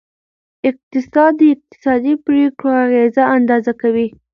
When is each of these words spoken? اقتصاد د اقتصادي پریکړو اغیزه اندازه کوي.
اقتصاد 0.69 1.31
د 1.39 1.41
اقتصادي 1.55 2.13
پریکړو 2.25 2.71
اغیزه 2.85 3.23
اندازه 3.37 3.73
کوي. 3.81 4.07